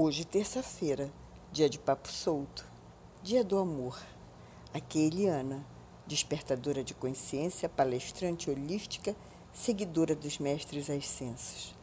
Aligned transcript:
Hoje, 0.00 0.24
terça-feira, 0.24 1.12
dia 1.50 1.68
de 1.68 1.76
papo 1.76 2.06
solto, 2.06 2.64
dia 3.20 3.42
do 3.42 3.58
amor. 3.58 4.00
Aqui 4.72 5.00
é 5.00 5.06
Eliana, 5.06 5.66
despertadora 6.06 6.84
de 6.84 6.94
consciência, 6.94 7.68
palestrante 7.68 8.48
holística, 8.48 9.16
seguidora 9.52 10.14
dos 10.14 10.38
mestres 10.38 10.88
ascensos. 10.88 11.74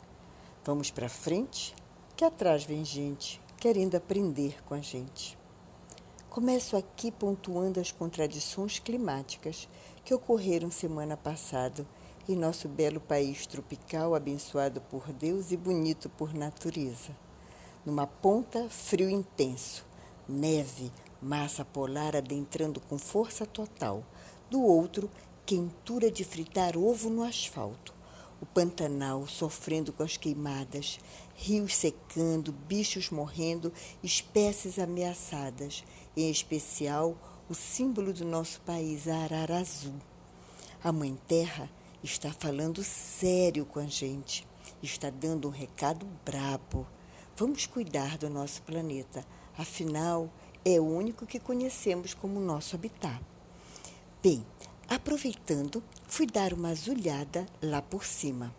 Vamos 0.63 0.91
para 0.91 1.09
frente, 1.09 1.75
que 2.15 2.23
atrás 2.23 2.63
vem 2.63 2.85
gente 2.85 3.41
querendo 3.57 3.95
aprender 3.95 4.63
com 4.63 4.73
a 4.73 4.79
gente. 4.79 5.37
Começo 6.29 6.77
aqui 6.77 7.11
pontuando 7.11 7.81
as 7.81 7.91
contradições 7.91 8.79
climáticas 8.79 9.67
que 10.05 10.13
ocorreram 10.13 10.71
semana 10.71 11.17
passada 11.17 11.85
em 12.29 12.37
nosso 12.37 12.69
belo 12.69 13.01
país 13.01 13.45
tropical, 13.45 14.15
abençoado 14.15 14.79
por 14.79 15.11
Deus 15.11 15.51
e 15.51 15.57
bonito 15.57 16.09
por 16.09 16.33
natureza. 16.33 17.24
Numa 17.85 18.07
ponta, 18.07 18.67
frio 18.67 19.07
intenso, 19.07 19.85
neve, 20.27 20.91
massa 21.21 21.63
polar 21.63 22.15
adentrando 22.15 22.79
com 22.79 22.97
força 22.97 23.45
total. 23.45 24.03
Do 24.49 24.59
outro, 24.59 25.07
quentura 25.45 26.09
de 26.09 26.23
fritar 26.23 26.75
ovo 26.75 27.11
no 27.11 27.21
asfalto. 27.21 27.93
O 28.41 28.45
Pantanal 28.47 29.27
sofrendo 29.27 29.93
com 29.93 30.01
as 30.01 30.17
queimadas, 30.17 30.99
rios 31.35 31.75
secando, 31.75 32.51
bichos 32.51 33.11
morrendo, 33.11 33.71
espécies 34.01 34.79
ameaçadas, 34.79 35.83
em 36.17 36.31
especial 36.31 37.15
o 37.47 37.53
símbolo 37.53 38.11
do 38.11 38.25
nosso 38.25 38.61
país, 38.61 39.07
a 39.07 39.15
arara 39.17 39.59
azul. 39.59 39.93
A 40.83 40.91
Mãe 40.91 41.15
Terra 41.27 41.69
está 42.03 42.31
falando 42.31 42.83
sério 42.83 43.63
com 43.63 43.79
a 43.79 43.85
gente, 43.85 44.47
está 44.81 45.11
dando 45.11 45.47
um 45.47 45.51
recado 45.51 46.07
brabo. 46.25 46.87
Vamos 47.37 47.65
cuidar 47.65 48.17
do 48.17 48.29
nosso 48.29 48.61
planeta, 48.61 49.27
afinal, 49.57 50.31
é 50.63 50.79
o 50.79 50.85
único 50.85 51.25
que 51.25 51.37
conhecemos 51.37 52.13
como 52.13 52.39
nosso 52.39 52.77
habitat. 52.77 53.21
Bem, 54.23 54.45
aproveitando, 54.87 55.83
fui 56.07 56.25
dar 56.25 56.53
uma 56.53 56.69
azulhada 56.69 57.45
lá 57.61 57.81
por 57.81 58.05
cima. 58.05 58.55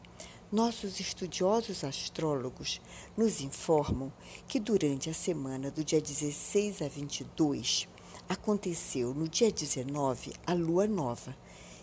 Nossos 0.52 1.00
estudiosos 1.00 1.84
astrólogos 1.84 2.83
nos 3.16 3.41
informam 3.41 4.12
que 4.46 4.60
durante 4.60 5.08
a 5.08 5.14
semana 5.14 5.70
do 5.70 5.83
dia 5.83 6.00
16 6.00 6.83
a 6.83 6.88
22 6.88 7.88
aconteceu 8.28 9.14
no 9.14 9.27
dia 9.27 9.50
19 9.50 10.34
a 10.46 10.52
lua 10.52 10.86
nova, 10.86 11.34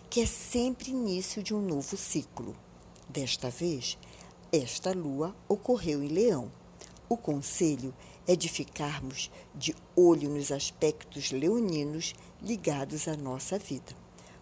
que 0.08 0.20
é 0.20 0.26
sempre 0.26 0.92
início 0.92 1.42
de 1.42 1.52
um 1.52 1.60
novo 1.60 1.96
ciclo. 1.96 2.54
Desta 3.08 3.50
vez, 3.50 3.98
esta 4.52 4.92
lua 4.92 5.34
ocorreu 5.48 6.00
em 6.00 6.06
Leão. 6.06 6.62
O 7.08 7.16
conselho 7.16 7.94
é 8.26 8.34
de 8.34 8.48
ficarmos 8.48 9.30
de 9.54 9.74
olho 9.94 10.30
nos 10.30 10.50
aspectos 10.50 11.30
leoninos 11.30 12.14
ligados 12.42 13.06
à 13.06 13.16
nossa 13.16 13.58
vida. 13.58 13.94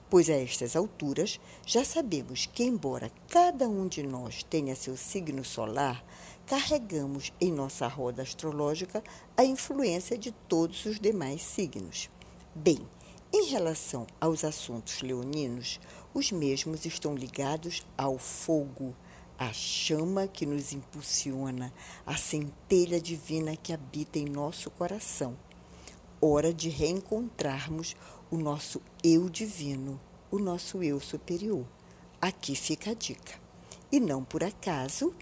Pois 0.08 0.30
a 0.30 0.34
estas 0.34 0.76
alturas 0.76 1.40
já 1.66 1.84
sabemos 1.84 2.46
que, 2.46 2.62
embora 2.62 3.10
cada 3.28 3.68
um 3.68 3.88
de 3.88 4.02
nós 4.02 4.42
tenha 4.44 4.76
seu 4.76 4.96
signo 4.96 5.44
solar, 5.44 6.04
carregamos 6.46 7.32
em 7.40 7.50
nossa 7.50 7.88
roda 7.88 8.22
astrológica 8.22 9.02
a 9.36 9.44
influência 9.44 10.16
de 10.16 10.30
todos 10.30 10.84
os 10.84 11.00
demais 11.00 11.42
signos. 11.42 12.10
Bem, 12.54 12.78
em 13.32 13.46
relação 13.46 14.06
aos 14.20 14.44
assuntos 14.44 15.00
leoninos, 15.00 15.80
os 16.12 16.30
mesmos 16.30 16.84
estão 16.84 17.14
ligados 17.14 17.82
ao 17.96 18.18
fogo, 18.18 18.94
a 19.38 19.52
chama 19.52 20.26
que 20.26 20.46
nos 20.46 20.72
impulsiona, 20.72 21.72
a 22.06 22.16
centelha 22.16 23.00
divina 23.00 23.56
que 23.56 23.72
habita 23.72 24.18
em 24.18 24.24
nosso 24.24 24.70
coração. 24.70 25.36
Hora 26.20 26.54
de 26.54 26.68
reencontrarmos 26.68 27.96
o 28.30 28.36
nosso 28.36 28.80
eu 29.02 29.28
divino, 29.28 30.00
o 30.30 30.38
nosso 30.38 30.82
eu 30.82 31.00
superior. 31.00 31.66
Aqui 32.20 32.54
fica 32.54 32.92
a 32.92 32.94
dica. 32.94 33.40
E 33.90 33.98
não 33.98 34.24
por 34.24 34.44
acaso, 34.44 35.14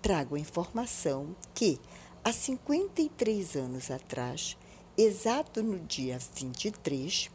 trago 0.00 0.34
a 0.34 0.40
informação 0.40 1.36
que, 1.54 1.78
há 2.24 2.32
53 2.32 3.56
anos 3.56 3.90
atrás, 3.90 4.56
exato 4.96 5.62
no 5.62 5.78
dia 5.78 6.18
23, 6.18 7.30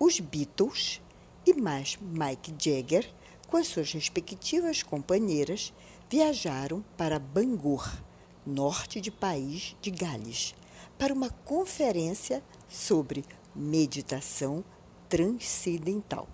os 0.00 0.18
Beatles 0.18 1.00
e 1.46 1.52
mais 1.54 1.98
Mike 2.00 2.54
Jagger 2.58 3.12
com 3.52 3.58
as 3.58 3.68
suas 3.68 3.92
respectivas 3.92 4.82
companheiras, 4.82 5.74
viajaram 6.08 6.82
para 6.96 7.18
Bangor, 7.18 7.86
norte 8.46 8.98
de 8.98 9.10
país 9.10 9.76
de 9.78 9.90
Gales, 9.90 10.54
para 10.96 11.12
uma 11.12 11.28
conferência 11.28 12.42
sobre 12.66 13.22
meditação 13.54 14.64
transcendental. 15.06 16.26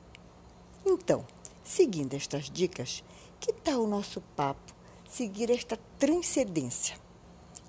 Então, 0.87 1.27
seguindo 1.65 2.15
estas 2.15 2.49
dicas, 2.49 3.03
que 3.41 3.53
tal 3.53 3.83
o 3.83 3.89
nosso 3.89 4.21
papo 4.37 4.73
seguir 5.05 5.50
esta 5.50 5.77
transcendência? 5.99 6.97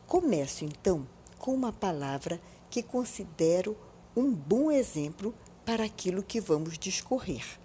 Começo 0.05 0.63
então 0.63 1.07
com 1.39 1.55
uma 1.55 1.73
palavra 1.73 2.39
que 2.69 2.83
considero 2.83 3.75
um 4.15 4.31
bom 4.31 4.69
exemplo 4.69 5.33
para 5.65 5.85
aquilo 5.85 6.21
que 6.21 6.39
vamos 6.39 6.77
discorrer 6.77 7.57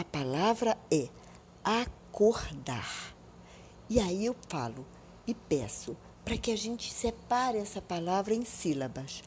a 0.00 0.04
palavra 0.04 0.78
é 0.90 1.10
acordar. 1.62 3.14
E 3.86 4.00
aí 4.00 4.24
eu 4.24 4.34
falo 4.48 4.86
e 5.26 5.34
peço 5.34 5.94
para 6.24 6.38
que 6.38 6.50
a 6.50 6.56
gente 6.56 6.90
separe 6.90 7.58
essa 7.58 7.82
palavra 7.82 8.32
em 8.32 8.42
sílabas. 8.42 9.22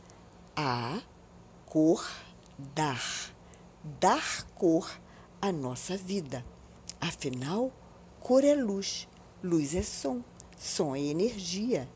A 0.56 1.00
cor 1.67 2.03
dar. 2.57 3.31
Dar 4.00 4.47
cor 4.56 5.00
à 5.39 5.51
nossa 5.51 5.95
vida. 5.95 6.44
Afinal, 7.00 7.72
cor 8.19 8.44
é 8.44 8.55
luz, 8.55 9.07
luz 9.44 9.75
é 9.75 9.84
som, 9.84 10.23
som 10.57 10.95
é 10.95 11.01
energia. 11.01 11.88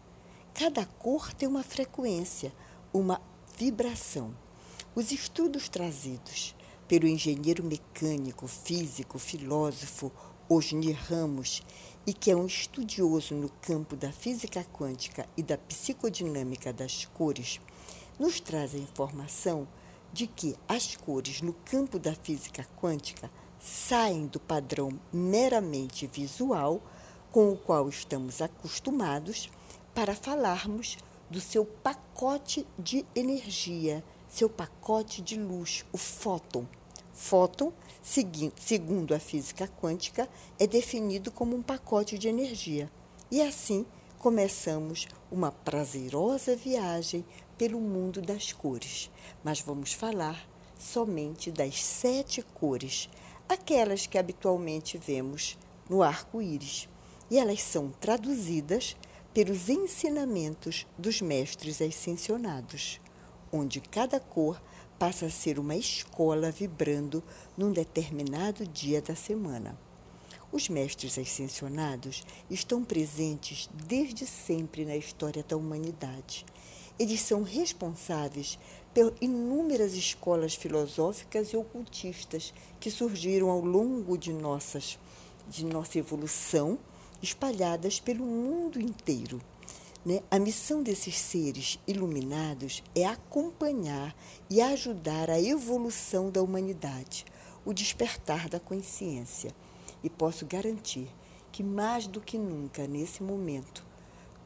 Cada 0.53 0.85
cor 0.85 1.33
tem 1.33 1.49
uma 1.49 1.63
frequência, 1.63 2.53
uma 2.93 3.19
vibração. 3.57 4.37
Os 4.93 5.11
estudos 5.11 5.67
trazidos 5.67 6.55
pelo 6.87 7.07
engenheiro 7.07 7.63
mecânico, 7.63 8.47
físico, 8.47 9.19
filósofo 9.19 10.11
Osni 10.49 10.91
Ramos 10.91 11.61
e 12.05 12.13
que 12.13 12.31
é 12.31 12.35
um 12.35 12.45
estudioso 12.45 13.35
no 13.35 13.49
campo 13.61 13.95
da 13.95 14.11
física 14.11 14.65
quântica 14.73 15.27
e 15.35 15.43
da 15.43 15.57
psicodinâmica 15.57 16.71
das 16.71 17.05
cores, 17.13 17.59
nos 18.17 18.39
traz 18.39 18.73
a 18.73 18.77
informação 18.77 19.67
de 20.13 20.25
que 20.25 20.55
as 20.67 20.95
cores 20.95 21.41
no 21.41 21.51
campo 21.51 21.99
da 21.99 22.15
física 22.15 22.65
quântica 22.77 23.29
saem 23.59 24.25
do 24.27 24.39
padrão 24.39 24.97
meramente 25.11 26.07
visual 26.07 26.81
com 27.29 27.51
o 27.51 27.57
qual 27.57 27.89
estamos 27.89 28.41
acostumados 28.41 29.49
para 29.93 30.15
falarmos 30.15 30.97
do 31.29 31.41
seu 31.41 31.65
pacote 31.65 32.65
de 32.79 33.05
energia 33.13 34.01
seu 34.27 34.49
pacote 34.49 35.21
de 35.21 35.39
luz, 35.39 35.85
o 35.91 35.97
fóton. 35.97 36.67
Fóton, 37.17 37.73
segundo 37.99 39.15
a 39.15 39.19
física 39.19 39.67
quântica, 39.67 40.29
é 40.59 40.67
definido 40.67 41.31
como 41.31 41.55
um 41.55 41.63
pacote 41.63 42.15
de 42.15 42.27
energia. 42.27 42.91
E 43.31 43.41
assim 43.41 43.87
começamos 44.19 45.07
uma 45.31 45.51
prazerosa 45.51 46.55
viagem 46.55 47.25
pelo 47.57 47.81
mundo 47.81 48.21
das 48.21 48.53
cores. 48.53 49.09
Mas 49.43 49.59
vamos 49.59 49.93
falar 49.93 50.47
somente 50.77 51.51
das 51.51 51.81
sete 51.83 52.43
cores, 52.53 53.09
aquelas 53.49 54.05
que 54.05 54.19
habitualmente 54.19 54.95
vemos 54.95 55.57
no 55.89 56.03
arco-íris. 56.03 56.87
E 57.31 57.39
elas 57.39 57.63
são 57.63 57.89
traduzidas 57.99 58.95
pelos 59.33 59.69
ensinamentos 59.69 60.85
dos 60.99 61.19
mestres 61.19 61.81
ascensionados 61.81 63.01
onde 63.51 63.79
cada 63.79 64.19
cor 64.19 64.61
passa 64.97 65.27
a 65.27 65.29
ser 65.29 65.59
uma 65.59 65.75
escola 65.75 66.51
vibrando 66.51 67.23
num 67.55 67.71
determinado 67.71 68.65
dia 68.65 69.01
da 69.01 69.15
semana. 69.15 69.77
Os 70.51 70.69
mestres 70.69 71.17
ascensionados 71.17 72.23
estão 72.49 72.83
presentes 72.83 73.69
desde 73.85 74.25
sempre 74.25 74.85
na 74.85 74.95
história 74.95 75.43
da 75.43 75.57
humanidade. 75.57 76.45
Eles 76.97 77.19
são 77.21 77.43
responsáveis 77.43 78.57
por 78.93 79.13
inúmeras 79.21 79.93
escolas 79.93 80.55
filosóficas 80.55 81.49
e 81.49 81.57
ocultistas 81.57 82.53
que 82.79 82.89
surgiram 82.89 83.49
ao 83.49 83.63
longo 83.63 84.17
de, 84.17 84.33
nossas, 84.33 84.97
de 85.47 85.63
nossa 85.65 85.99
evolução, 85.99 86.79
espalhadas 87.21 87.99
pelo 87.99 88.25
mundo 88.25 88.79
inteiro. 88.79 89.39
Né? 90.07 90.21
A 90.31 90.39
missão 90.39 90.81
desses 90.81 91.17
seres 91.17 91.77
iluminados 91.85 92.81
é 92.95 93.05
acompanhar 93.05 94.15
e 94.49 94.61
ajudar 94.61 95.29
a 95.29 95.37
evolução 95.37 96.31
da 96.31 96.41
humanidade, 96.41 97.25
o 97.65 97.73
despertar 97.73 98.47
da 98.47 98.57
consciência. 98.57 99.51
E 100.01 100.09
posso 100.09 100.45
garantir 100.45 101.09
que, 101.51 101.61
mais 101.61 102.07
do 102.07 102.21
que 102.21 102.37
nunca 102.37 102.87
nesse 102.87 103.21
momento, 103.21 103.85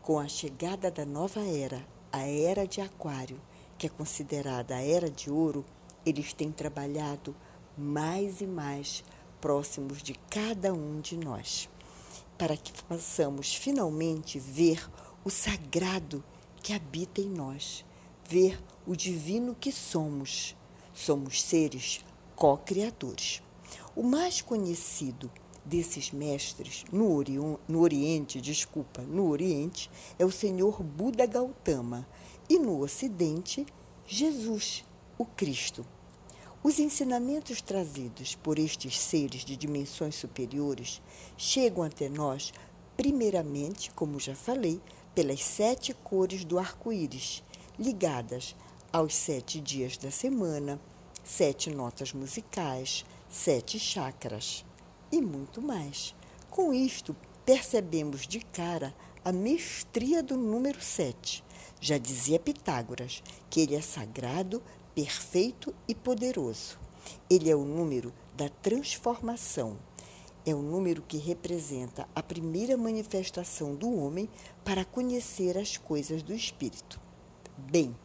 Com 0.02 0.18
a 0.18 0.28
chegada 0.28 0.90
da 0.90 1.06
nova 1.06 1.42
era, 1.42 1.86
a 2.12 2.26
era 2.26 2.66
de 2.66 2.82
Aquário, 2.82 3.40
que 3.78 3.86
é 3.86 3.90
considerada 3.90 4.76
a 4.76 4.82
era 4.82 5.12
de 5.12 5.30
ouro, 5.30 5.64
eles 6.04 6.34
têm 6.34 6.52
trabalhado 6.52 7.36
mais 7.78 8.42
e 8.42 8.48
mais 8.48 9.04
próximos 9.40 10.02
de 10.02 10.16
cada 10.28 10.74
um 10.74 11.00
de 11.00 11.16
nós, 11.16 11.70
para 12.36 12.58
que 12.58 12.74
possamos 12.86 13.54
finalmente 13.54 14.40
ver 14.40 14.90
o 15.24 15.30
sagrado 15.30 16.24
que 16.62 16.74
habita 16.74 17.22
em 17.22 17.30
nós, 17.30 17.86
ver 18.28 18.62
o 18.86 18.96
divino 18.96 19.56
que 19.60 19.72
somos. 19.72 20.56
Somos 20.94 21.42
seres 21.42 22.04
co-criadores. 22.36 23.42
O 23.96 24.04
mais 24.04 24.42
conhecido 24.42 25.32
desses 25.64 26.12
mestres 26.12 26.84
no, 26.92 27.16
Ori 27.16 27.38
no 27.68 27.80
Oriente, 27.80 28.42
desculpa, 28.42 29.02
no 29.04 29.30
Oriente, 29.30 29.90
é 30.18 30.26
o 30.26 30.32
Senhor 30.32 30.82
Buda 30.84 31.26
Gautama 31.26 32.08
e 32.50 32.58
no 32.58 32.82
Ocidente, 32.82 33.66
Jesus, 34.06 34.84
o 35.18 35.26
Cristo. 35.26 35.86
Os 36.64 36.78
ensinamentos 36.80 37.62
trazidos 37.62 38.36
por 38.36 38.60
estes 38.60 39.00
seres 39.00 39.44
de 39.46 39.56
dimensões 39.56 40.16
superiores 40.16 41.02
chegam 41.38 41.84
até 41.84 42.10
nós, 42.10 42.54
primeiramente, 42.96 43.90
como 43.92 44.20
já 44.20 44.36
falei, 44.36 44.80
pelas 45.14 45.44
sete 45.44 45.94
cores 45.94 46.44
do 46.44 46.58
arco-íris, 46.58 47.44
ligadas 47.78 48.56
aos 48.92 49.16
sete 49.16 49.60
dias 49.60 49.98
da 49.98 50.12
semana, 50.12 50.80
sete 51.24 51.70
notas 51.70 52.14
musicais, 52.14 53.06
sete 53.30 53.80
chakras 53.80 54.66
e 55.12 55.22
muito 55.22 55.62
mais. 55.62 56.16
Com 56.50 56.74
isto, 56.74 57.16
percebemos 57.46 58.28
de 58.28 58.40
cara 58.40 58.94
a 59.24 59.32
mestria 59.32 60.24
do 60.24 60.36
número 60.36 60.82
7. 60.82 61.44
Já 61.80 61.98
dizia 61.98 62.40
Pitágoras 62.40 63.24
que 63.50 63.62
ele 63.62 63.76
é 63.76 63.82
sagrado, 63.82 64.62
perfeito 64.94 65.74
e 65.88 65.96
poderoso. 65.96 66.80
Ele 67.30 67.50
é 67.50 67.56
o 67.56 67.66
número 67.66 68.14
da 68.36 68.50
transformação. 68.50 69.78
É 70.44 70.56
o 70.56 70.62
número 70.62 71.04
que 71.04 71.18
representa 71.18 72.08
a 72.16 72.24
primeira 72.24 72.76
manifestação 72.76 73.76
do 73.76 73.96
homem 73.96 74.28
para 74.66 74.84
conhecer 74.84 75.56
as 75.58 75.78
coisas 75.78 76.24
do 76.24 76.34
espírito. 76.34 77.00
Bem, 77.56 77.96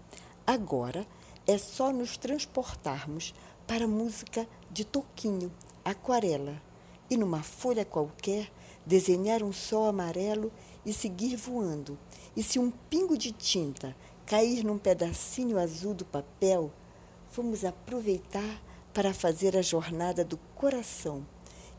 agora 0.47 1.07
é 1.47 1.57
só 1.57 1.91
nos 1.91 2.19
transportarmos 2.19 3.35
para 3.67 3.85
a 3.85 3.89
música 3.89 4.47
de 4.71 4.85
Toquinho, 4.85 5.51
Aquarela, 5.83 6.61
e 7.09 7.17
numa 7.17 7.43
folha 7.43 7.85
qualquer 7.85 8.53
desenhar 8.85 9.43
um 9.43 9.53
sol 9.53 9.87
amarelo 9.87 10.53
e 10.85 10.93
seguir 10.93 11.37
voando. 11.37 11.99
E 12.37 12.43
se 12.43 12.59
um 12.59 12.71
pingo 12.71 13.17
de 13.17 13.33
tinta 13.33 13.97
cair 14.27 14.63
num 14.63 14.77
pedacinho 14.77 15.59
azul 15.59 15.95
do 15.95 16.05
papel, 16.05 16.71
vamos 17.33 17.65
aproveitar 17.65 18.63
para 18.93 19.15
fazer 19.15 19.57
a 19.57 19.63
jornada 19.63 20.25
do 20.25 20.37
coração, 20.55 21.27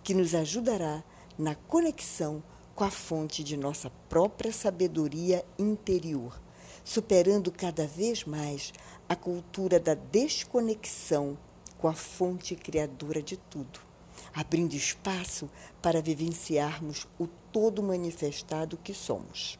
que 0.07 0.13
nos 0.13 0.33
ajudará 0.33 1.03
na 1.37 1.53
conexão 1.53 2.41
com 2.73 2.85
a 2.85 2.89
fonte 2.89 3.43
de 3.43 3.57
nossa 3.57 3.89
própria 4.07 4.53
sabedoria 4.53 5.43
interior, 5.59 6.39
superando 6.81 7.51
cada 7.51 7.85
vez 7.85 8.23
mais 8.23 8.71
a 9.09 9.17
cultura 9.17 9.81
da 9.81 9.95
desconexão 9.95 11.37
com 11.77 11.89
a 11.89 11.93
fonte 11.93 12.55
criadora 12.55 13.21
de 13.21 13.35
tudo 13.35 13.81
abrindo 14.33 14.75
espaço 14.75 15.49
para 15.81 16.01
vivenciarmos 16.01 17.05
o 17.19 17.27
todo 17.51 17.83
manifestado 17.83 18.77
que 18.77 18.93
somos. 18.93 19.59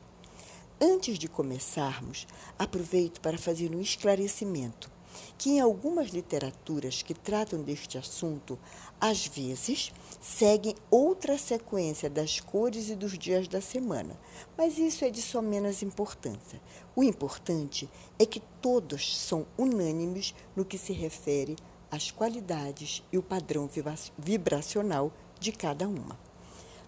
Antes 0.79 1.19
de 1.19 1.27
começarmos, 1.27 2.25
aproveito 2.57 3.19
para 3.19 3.37
fazer 3.37 3.75
um 3.75 3.81
esclarecimento 3.81 4.96
que 5.37 5.51
em 5.51 5.59
algumas 5.59 6.09
literaturas 6.09 7.01
que 7.01 7.13
tratam 7.13 7.61
deste 7.61 7.97
assunto, 7.97 8.57
às 8.99 9.27
vezes 9.27 9.91
seguem 10.19 10.75
outra 10.89 11.37
sequência 11.37 12.09
das 12.09 12.39
cores 12.39 12.89
e 12.89 12.95
dos 12.95 13.17
dias 13.17 13.47
da 13.47 13.61
semana, 13.61 14.19
mas 14.57 14.77
isso 14.77 15.05
é 15.05 15.09
de 15.09 15.21
só 15.21 15.41
menos 15.41 15.81
importância. 15.81 16.61
O 16.95 17.03
importante 17.03 17.89
é 18.17 18.25
que 18.25 18.41
todos 18.61 19.17
são 19.17 19.45
unânimes 19.57 20.33
no 20.55 20.65
que 20.65 20.77
se 20.77 20.93
refere 20.93 21.55
as 21.89 22.11
qualidades 22.11 23.03
e 23.11 23.17
o 23.17 23.23
padrão 23.23 23.69
vibracional 24.17 25.11
de 25.39 25.51
cada 25.51 25.87
uma. 25.87 26.17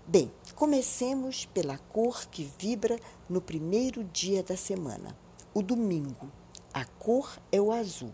Bem, 0.05 0.31
comecemos 0.55 1.45
pela 1.45 1.77
cor 1.77 2.25
que 2.25 2.51
vibra 2.57 2.99
no 3.29 3.39
primeiro 3.39 4.03
dia 4.03 4.41
da 4.41 4.57
semana, 4.57 5.15
o 5.53 5.61
domingo. 5.61 6.31
A 6.73 6.83
cor 6.83 7.39
é 7.51 7.61
o 7.61 7.71
azul. 7.71 8.11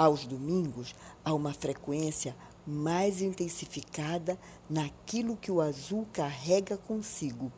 Aos 0.00 0.24
domingos, 0.24 0.94
há 1.22 1.34
uma 1.34 1.52
frequência 1.52 2.34
mais 2.66 3.20
intensificada 3.20 4.38
naquilo 4.66 5.36
que 5.36 5.52
o 5.52 5.60
azul 5.60 6.06
carrega 6.10 6.78
consigo. 6.78 7.52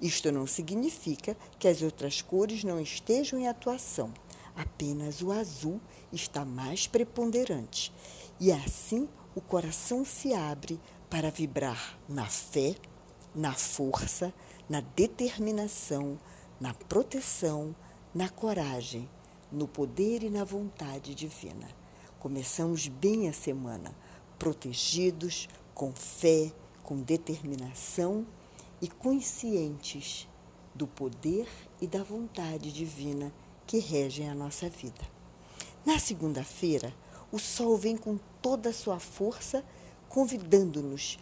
Isto 0.00 0.30
não 0.30 0.46
significa 0.46 1.36
que 1.58 1.66
as 1.66 1.82
outras 1.82 2.22
cores 2.22 2.62
não 2.62 2.80
estejam 2.80 3.40
em 3.40 3.48
atuação. 3.48 4.14
Apenas 4.54 5.22
o 5.22 5.32
azul 5.32 5.80
está 6.12 6.44
mais 6.44 6.86
preponderante. 6.86 7.92
E 8.38 8.52
assim 8.52 9.08
o 9.34 9.40
coração 9.40 10.04
se 10.04 10.32
abre 10.32 10.80
para 11.10 11.32
vibrar 11.32 11.98
na 12.08 12.26
fé, 12.26 12.76
na 13.34 13.54
força, 13.54 14.32
na 14.68 14.80
determinação, 14.94 16.16
na 16.60 16.72
proteção, 16.72 17.74
na 18.14 18.28
coragem, 18.28 19.10
no 19.50 19.66
poder 19.66 20.22
e 20.22 20.30
na 20.30 20.44
vontade 20.44 21.12
divina. 21.12 21.77
Começamos 22.18 22.88
bem 22.88 23.28
a 23.28 23.32
semana, 23.32 23.94
protegidos, 24.40 25.48
com 25.72 25.92
fé, 25.92 26.52
com 26.82 27.00
determinação 27.00 28.26
e 28.82 28.88
conscientes 28.88 30.26
do 30.74 30.84
poder 30.84 31.48
e 31.80 31.86
da 31.86 32.02
vontade 32.02 32.72
divina 32.72 33.32
que 33.64 33.78
regem 33.78 34.28
a 34.28 34.34
nossa 34.34 34.68
vida. 34.68 35.00
Na 35.86 36.00
segunda-feira, 36.00 36.92
o 37.30 37.38
sol 37.38 37.76
vem 37.76 37.96
com 37.96 38.18
toda 38.42 38.70
a 38.70 38.74
sua 38.74 38.98
força, 38.98 39.64
convidando-nos 40.08 41.20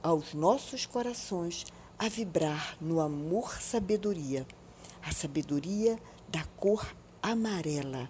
aos 0.00 0.34
nossos 0.34 0.86
corações 0.86 1.66
a 1.98 2.08
vibrar 2.08 2.76
no 2.80 3.00
amor-sabedoria, 3.00 4.46
a 5.02 5.10
sabedoria 5.10 5.98
da 6.28 6.44
cor 6.56 6.94
amarela, 7.20 8.08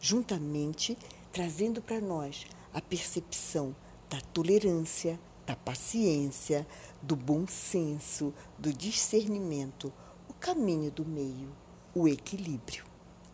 juntamente 0.00 0.98
trazendo 1.36 1.82
para 1.82 2.00
nós 2.00 2.46
a 2.72 2.80
percepção 2.80 3.76
da 4.08 4.18
tolerância, 4.32 5.20
da 5.44 5.54
paciência, 5.54 6.66
do 7.02 7.14
bom 7.14 7.46
senso, 7.46 8.32
do 8.58 8.72
discernimento, 8.72 9.92
o 10.30 10.32
caminho 10.32 10.90
do 10.90 11.04
meio 11.04 11.54
o 11.94 12.08
equilíbrio. 12.08 12.86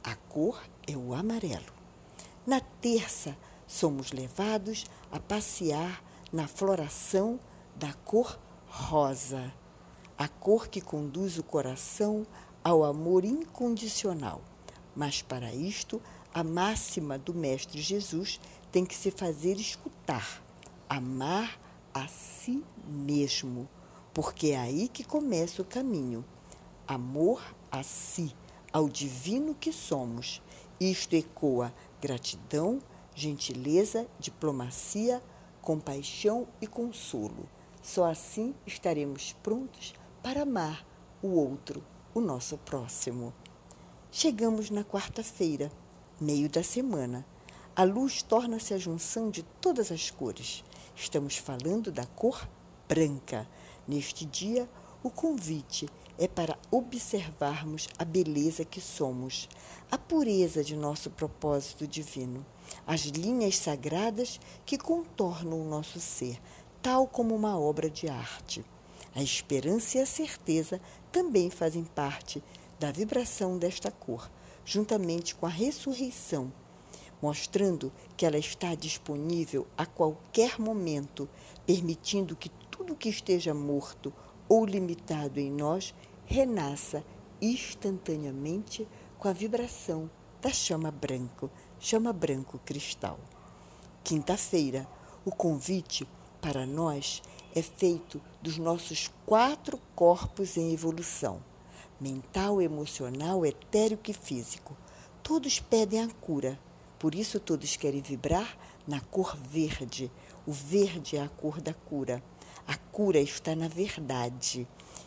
A 0.02 0.16
cor 0.16 0.60
é 0.84 0.96
o 0.96 1.14
amarelo. 1.14 1.72
Na 2.44 2.58
terça, 2.58 3.36
somos 3.68 4.10
levados 4.10 4.84
a 5.12 5.20
passear 5.20 6.02
na 6.32 6.48
floração 6.48 7.38
da 7.76 7.92
cor 7.92 8.36
rosa, 8.66 9.54
a 10.18 10.26
cor 10.26 10.66
que 10.66 10.80
conduz 10.80 11.38
o 11.38 11.44
coração 11.44 12.26
ao 12.64 12.82
amor 12.82 13.24
incondicional. 13.24 14.42
Mas 14.94 15.22
para 15.22 15.54
isto, 15.54 16.02
a 16.34 16.42
máxima 16.42 17.18
do 17.18 17.34
Mestre 17.34 17.80
Jesus 17.80 18.40
tem 18.70 18.84
que 18.84 18.94
se 18.94 19.10
fazer 19.10 19.56
escutar: 19.56 20.42
amar 20.88 21.60
a 21.92 22.08
si 22.08 22.64
mesmo, 22.86 23.68
porque 24.14 24.48
é 24.48 24.58
aí 24.58 24.88
que 24.88 25.04
começa 25.04 25.60
o 25.60 25.66
caminho. 25.66 26.24
Amor 26.88 27.42
a 27.70 27.82
si 27.82 28.34
ao 28.72 28.88
divino 28.88 29.54
que 29.54 29.72
somos. 29.72 30.42
Isto 30.80 31.14
ecoa 31.14 31.72
gratidão, 32.00 32.80
gentileza, 33.14 34.08
diplomacia, 34.18 35.22
compaixão 35.60 36.48
e 36.60 36.66
consolo. 36.66 37.48
Só 37.82 38.04
assim 38.04 38.54
estaremos 38.66 39.34
prontos 39.42 39.92
para 40.22 40.42
amar 40.42 40.84
o 41.22 41.28
outro, 41.28 41.84
o 42.14 42.20
nosso 42.20 42.56
próximo. 42.58 43.32
Chegamos 44.10 44.70
na 44.70 44.82
quarta-feira, 44.82 45.70
meio 46.22 46.48
da 46.48 46.62
semana. 46.62 47.26
A 47.74 47.82
luz 47.82 48.22
torna-se 48.22 48.72
a 48.72 48.78
junção 48.78 49.28
de 49.28 49.42
todas 49.60 49.90
as 49.90 50.10
cores. 50.10 50.62
Estamos 50.94 51.36
falando 51.36 51.90
da 51.90 52.06
cor 52.06 52.48
branca. 52.88 53.48
Neste 53.88 54.24
dia, 54.24 54.68
o 55.02 55.10
convite 55.10 55.88
é 56.16 56.28
para 56.28 56.56
observarmos 56.70 57.88
a 57.98 58.04
beleza 58.04 58.64
que 58.64 58.80
somos, 58.80 59.48
a 59.90 59.98
pureza 59.98 60.62
de 60.62 60.76
nosso 60.76 61.10
propósito 61.10 61.86
divino, 61.88 62.46
as 62.86 63.00
linhas 63.00 63.56
sagradas 63.56 64.38
que 64.64 64.78
contornam 64.78 65.60
o 65.60 65.68
nosso 65.68 65.98
ser, 65.98 66.40
tal 66.80 67.08
como 67.08 67.34
uma 67.34 67.58
obra 67.58 67.90
de 67.90 68.08
arte. 68.08 68.64
A 69.14 69.22
esperança 69.22 69.98
e 69.98 70.00
a 70.00 70.06
certeza 70.06 70.80
também 71.10 71.50
fazem 71.50 71.82
parte 71.82 72.42
da 72.78 72.92
vibração 72.92 73.58
desta 73.58 73.90
cor, 73.90 74.30
juntamente 74.64 75.34
com 75.34 75.46
a 75.46 75.48
ressurreição, 75.48 76.52
mostrando 77.20 77.92
que 78.16 78.26
ela 78.26 78.38
está 78.38 78.74
disponível 78.74 79.66
a 79.76 79.86
qualquer 79.86 80.58
momento, 80.58 81.28
permitindo 81.66 82.34
que 82.36 82.48
tudo 82.70 82.96
que 82.96 83.08
esteja 83.08 83.54
morto 83.54 84.12
ou 84.48 84.66
limitado 84.66 85.38
em 85.38 85.50
nós 85.50 85.94
renasça 86.26 87.04
instantaneamente 87.40 88.86
com 89.18 89.28
a 89.28 89.32
vibração 89.32 90.10
da 90.40 90.50
chama 90.50 90.90
branco, 90.90 91.50
chama 91.78 92.12
branco 92.12 92.60
cristal. 92.64 93.18
Quinta-feira, 94.02 94.88
o 95.24 95.30
convite 95.30 96.06
para 96.40 96.66
nós 96.66 97.22
é 97.54 97.62
feito 97.62 98.20
dos 98.40 98.58
nossos 98.58 99.10
quatro 99.24 99.78
corpos 99.94 100.56
em 100.56 100.72
evolução: 100.72 101.40
mental, 102.02 102.60
emocional, 102.60 103.46
etérico 103.46 104.10
e 104.10 104.12
físico. 104.12 104.76
Todos 105.22 105.60
pedem 105.60 106.02
a 106.02 106.08
cura, 106.08 106.58
por 106.98 107.14
isso 107.14 107.38
todos 107.38 107.76
querem 107.76 108.02
vibrar 108.02 108.58
na 108.86 109.00
cor 109.00 109.36
verde. 109.36 110.10
O 110.44 110.52
verde 110.52 111.16
é 111.16 111.22
a 111.22 111.28
cor 111.28 111.60
da 111.60 111.72
cura. 111.72 112.20
A 112.66 112.76
cura 112.76 113.20
está 113.20 113.54
na 113.54 113.68
verdade. 113.68 114.66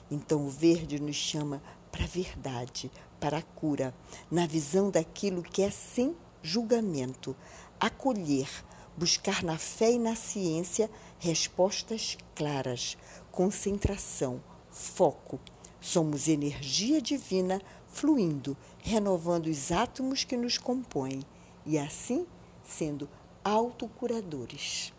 Então 0.10 0.46
o 0.46 0.50
verde 0.50 1.00
nos 1.02 1.18
chama 1.18 1.62
para 1.92 2.06
a 2.06 2.08
verdade, 2.08 2.90
para 3.20 3.40
a 3.40 3.42
cura, 3.42 3.94
na 4.32 4.48
visão 4.48 4.90
daquilo 4.90 5.44
que 5.44 5.62
é 5.62 5.70
sem 5.70 6.16
julgamento, 6.42 7.36
acolher, 7.80 8.50
buscar 8.98 9.44
na 9.44 9.58
fé 9.58 9.92
e 9.92 10.00
na 10.00 10.16
ciência 10.16 10.90
respostas 11.20 12.18
claras, 12.36 12.98
concentração, 13.32 14.42
foco. 14.70 15.40
Somos 15.86 16.28
energia 16.28 17.00
divina 17.00 17.62
fluindo, 17.88 18.58
renovando 18.80 19.46
os 19.46 19.72
átomos 19.72 20.24
que 20.24 20.36
nos 20.36 20.58
compõem 20.58 21.22
e 21.64 21.78
assim 21.78 22.26
sendo 22.64 23.08
autocuradores. 23.44 24.92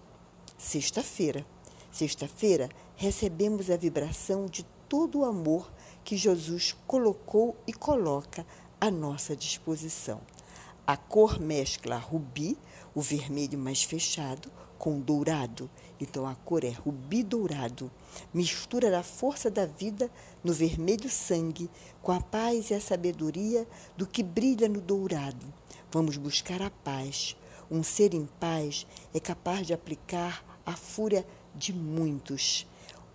Sexta-feira. 0.56 1.44
Sexta-feira 1.90 2.68
recebemos 2.94 3.68
a 3.68 3.76
vibração 3.76 4.46
de 4.46 4.62
todo 4.88 5.18
o 5.18 5.24
amor 5.24 5.72
que 6.04 6.16
Jesus 6.16 6.76
colocou 6.86 7.56
e 7.66 7.72
coloca 7.72 8.46
à 8.80 8.88
nossa 8.88 9.34
disposição. 9.34 10.20
A 10.86 10.96
cor 10.96 11.40
mescla 11.40 11.96
rubi, 11.96 12.56
o 12.96 13.02
vermelho 13.02 13.58
mais 13.58 13.82
fechado, 13.82 14.50
com 14.78 14.98
dourado. 14.98 15.70
Então 16.00 16.26
a 16.26 16.34
cor 16.34 16.64
é 16.64 16.70
rubi 16.70 17.22
dourado. 17.22 17.90
Mistura 18.32 18.90
da 18.90 19.02
força 19.02 19.50
da 19.50 19.66
vida 19.66 20.10
no 20.42 20.50
vermelho 20.50 21.10
sangue 21.10 21.68
com 22.00 22.10
a 22.10 22.22
paz 22.22 22.70
e 22.70 22.74
a 22.74 22.80
sabedoria 22.80 23.68
do 23.98 24.06
que 24.06 24.22
brilha 24.22 24.66
no 24.66 24.80
dourado. 24.80 25.46
Vamos 25.92 26.16
buscar 26.16 26.62
a 26.62 26.70
paz. 26.70 27.36
Um 27.70 27.82
ser 27.82 28.14
em 28.14 28.24
paz 28.40 28.86
é 29.12 29.20
capaz 29.20 29.66
de 29.66 29.74
aplicar 29.74 30.42
a 30.64 30.72
fúria 30.72 31.26
de 31.54 31.74
muitos. 31.74 32.66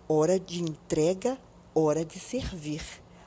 Hora 0.08 0.38
de 0.38 0.62
entrega, 0.62 1.36
hora 1.74 2.04
de 2.04 2.20
servir. 2.20 2.84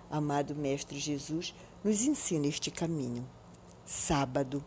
Amado 0.10 0.56
Mestre 0.56 1.00
Jesus 1.00 1.54
nos 1.84 2.04
ensina 2.04 2.48
este 2.48 2.72
caminho 2.72 3.28
sábado. 3.86 4.64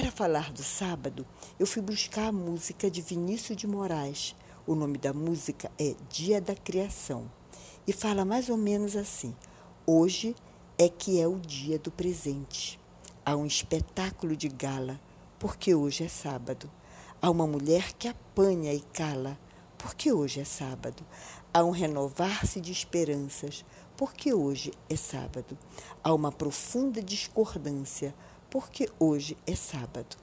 Para 0.00 0.10
falar 0.10 0.50
do 0.50 0.62
sábado, 0.62 1.26
eu 1.58 1.66
fui 1.66 1.82
buscar 1.82 2.28
a 2.28 2.32
música 2.32 2.90
de 2.90 3.02
Vinícius 3.02 3.54
de 3.54 3.66
Moraes. 3.66 4.34
O 4.66 4.74
nome 4.74 4.96
da 4.96 5.12
música 5.12 5.70
é 5.78 5.94
Dia 6.08 6.40
da 6.40 6.54
Criação 6.54 7.30
e 7.86 7.92
fala 7.92 8.24
mais 8.24 8.48
ou 8.48 8.56
menos 8.56 8.96
assim: 8.96 9.36
Hoje 9.86 10.34
é 10.78 10.88
que 10.88 11.20
é 11.20 11.28
o 11.28 11.38
dia 11.38 11.78
do 11.78 11.90
presente. 11.90 12.80
Há 13.26 13.36
um 13.36 13.44
espetáculo 13.44 14.34
de 14.34 14.48
gala, 14.48 14.98
porque 15.38 15.74
hoje 15.74 16.04
é 16.04 16.08
sábado. 16.08 16.70
Há 17.20 17.28
uma 17.28 17.46
mulher 17.46 17.92
que 17.92 18.08
apanha 18.08 18.72
e 18.72 18.80
cala, 18.80 19.38
porque 19.76 20.10
hoje 20.10 20.40
é 20.40 20.44
sábado. 20.46 21.04
Há 21.52 21.62
um 21.62 21.72
renovar-se 21.72 22.58
de 22.58 22.72
esperanças, 22.72 23.66
porque 23.98 24.32
hoje 24.32 24.72
é 24.88 24.96
sábado. 24.96 25.58
Há 26.02 26.14
uma 26.14 26.32
profunda 26.32 27.02
discordância, 27.02 28.14
porque 28.50 28.90
hoje 28.98 29.36
é 29.46 29.54
sábado. 29.54 30.16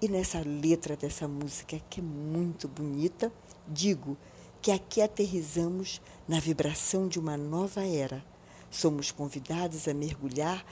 E 0.00 0.06
nessa 0.06 0.40
letra 0.40 0.96
dessa 0.96 1.26
música, 1.26 1.80
que 1.88 2.00
é 2.00 2.02
muito 2.02 2.68
bonita, 2.68 3.32
digo 3.66 4.18
que 4.60 4.70
aqui 4.70 5.00
aterrizamos 5.00 6.00
na 6.28 6.38
vibração 6.38 7.08
de 7.08 7.18
uma 7.18 7.36
nova 7.38 7.82
era. 7.86 8.22
Somos 8.70 9.10
convidados 9.10 9.88
a 9.88 9.94
mergulhar 9.94 10.64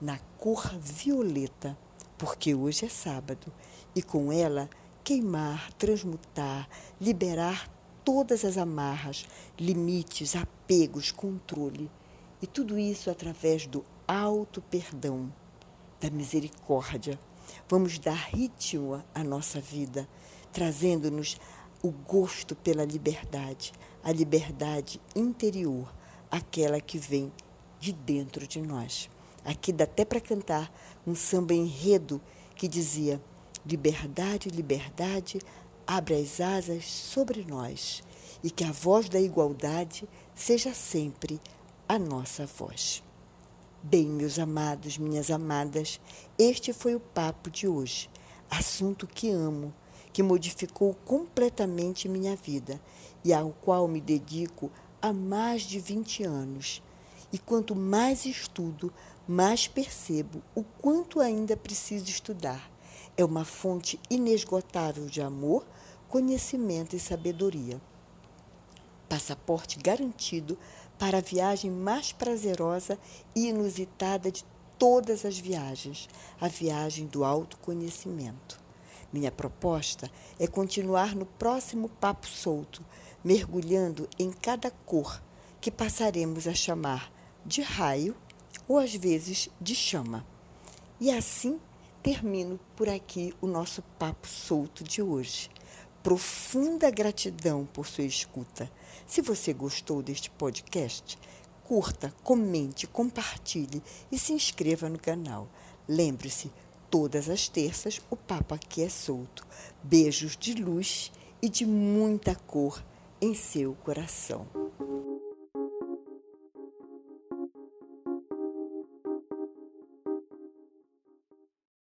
na 0.00 0.18
cor 0.38 0.72
violeta, 0.78 1.76
porque 2.16 2.54
hoje 2.54 2.86
é 2.86 2.88
sábado, 2.88 3.52
e 3.94 4.02
com 4.02 4.30
ela 4.32 4.70
queimar, 5.02 5.72
transmutar, 5.72 6.68
liberar 7.00 7.68
todas 8.04 8.44
as 8.44 8.56
amarras, 8.56 9.26
limites, 9.58 10.36
apegos, 10.36 11.10
controle. 11.10 11.90
E 12.40 12.46
tudo 12.46 12.78
isso 12.78 13.10
através 13.10 13.66
do 13.66 13.84
alto 14.06 14.62
perdão 14.62 15.32
da 16.00 16.10
misericórdia. 16.10 17.18
Vamos 17.68 17.98
dar 17.98 18.30
ritmo 18.30 19.02
à 19.14 19.22
nossa 19.22 19.60
vida, 19.60 20.08
trazendo-nos 20.52 21.38
o 21.82 21.90
gosto 21.90 22.54
pela 22.56 22.84
liberdade, 22.84 23.72
a 24.02 24.12
liberdade 24.12 25.00
interior, 25.14 25.92
aquela 26.30 26.80
que 26.80 26.98
vem 26.98 27.32
de 27.78 27.92
dentro 27.92 28.46
de 28.46 28.60
nós. 28.60 29.08
Aqui 29.44 29.72
dá 29.72 29.84
até 29.84 30.04
para 30.04 30.20
cantar 30.20 30.72
um 31.06 31.14
samba 31.14 31.54
enredo 31.54 32.20
que 32.54 32.66
dizia: 32.66 33.20
Liberdade, 33.64 34.48
liberdade, 34.48 35.40
abre 35.86 36.14
as 36.14 36.40
asas 36.40 36.84
sobre 36.84 37.44
nós 37.44 38.02
e 38.42 38.50
que 38.50 38.64
a 38.64 38.72
voz 38.72 39.08
da 39.08 39.20
igualdade 39.20 40.08
seja 40.34 40.74
sempre 40.74 41.40
a 41.88 41.98
nossa 41.98 42.46
voz. 42.46 43.05
Bem, 43.88 44.08
meus 44.08 44.36
amados, 44.36 44.98
minhas 44.98 45.30
amadas, 45.30 46.00
este 46.36 46.72
foi 46.72 46.96
o 46.96 47.00
papo 47.00 47.48
de 47.48 47.68
hoje. 47.68 48.10
Assunto 48.50 49.06
que 49.06 49.30
amo, 49.30 49.72
que 50.12 50.24
modificou 50.24 50.92
completamente 51.04 52.08
minha 52.08 52.34
vida 52.34 52.80
e 53.24 53.32
ao 53.32 53.50
qual 53.50 53.86
me 53.86 54.00
dedico 54.00 54.72
há 55.00 55.12
mais 55.12 55.62
de 55.62 55.78
20 55.78 56.24
anos. 56.24 56.82
E 57.32 57.38
quanto 57.38 57.76
mais 57.76 58.26
estudo, 58.26 58.92
mais 59.24 59.68
percebo 59.68 60.42
o 60.52 60.64
quanto 60.64 61.20
ainda 61.20 61.56
preciso 61.56 62.06
estudar. 62.06 62.68
É 63.16 63.24
uma 63.24 63.44
fonte 63.44 64.00
inesgotável 64.10 65.06
de 65.06 65.22
amor, 65.22 65.64
conhecimento 66.08 66.96
e 66.96 66.98
sabedoria. 66.98 67.80
Passaporte 69.08 69.78
garantido 69.78 70.58
para 70.98 71.18
a 71.18 71.20
viagem 71.20 71.70
mais 71.70 72.12
prazerosa 72.12 72.98
e 73.34 73.48
inusitada 73.48 74.30
de 74.30 74.44
todas 74.78 75.24
as 75.24 75.38
viagens, 75.38 76.08
a 76.40 76.48
viagem 76.48 77.06
do 77.06 77.24
autoconhecimento. 77.24 78.60
Minha 79.12 79.30
proposta 79.30 80.10
é 80.38 80.46
continuar 80.46 81.14
no 81.14 81.24
próximo 81.24 81.88
papo 81.88 82.26
solto, 82.26 82.84
mergulhando 83.24 84.08
em 84.18 84.30
cada 84.30 84.70
cor 84.70 85.22
que 85.60 85.70
passaremos 85.70 86.46
a 86.46 86.54
chamar 86.54 87.10
de 87.44 87.62
raio 87.62 88.16
ou 88.68 88.78
às 88.78 88.94
vezes 88.94 89.48
de 89.60 89.74
chama. 89.74 90.26
E 91.00 91.10
assim 91.10 91.60
termino 92.02 92.58
por 92.74 92.88
aqui 92.88 93.34
o 93.40 93.46
nosso 93.46 93.82
papo 93.98 94.26
solto 94.28 94.84
de 94.84 95.00
hoje 95.00 95.50
profunda 96.06 96.88
gratidão 96.88 97.66
por 97.72 97.84
sua 97.84 98.04
escuta. 98.04 98.70
Se 99.08 99.20
você 99.20 99.52
gostou 99.52 100.00
deste 100.00 100.30
podcast, 100.30 101.18
curta, 101.64 102.14
comente, 102.22 102.86
compartilhe 102.86 103.82
e 104.12 104.16
se 104.16 104.32
inscreva 104.32 104.88
no 104.88 105.00
canal. 105.00 105.48
Lembre-se, 105.88 106.52
todas 106.88 107.28
as 107.28 107.48
terças 107.48 108.00
o 108.08 108.14
papo 108.14 108.54
aqui 108.54 108.84
é 108.84 108.88
solto. 108.88 109.44
Beijos 109.82 110.36
de 110.36 110.54
luz 110.54 111.10
e 111.42 111.48
de 111.48 111.66
muita 111.66 112.36
cor 112.36 112.80
em 113.20 113.34
seu 113.34 113.74
coração. 113.74 114.65